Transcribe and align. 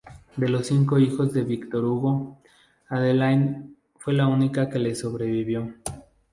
De 0.35 0.49
los 0.49 0.65
cinco 0.65 0.97
hijos 0.97 1.31
de 1.31 1.43
Victor 1.43 1.85
Hugo, 1.85 2.41
Adele 2.89 3.61
fue 3.99 4.13
la 4.13 4.25
única 4.25 4.67
que 4.67 4.79
le 4.79 4.95
sobrevivió. 4.95 5.75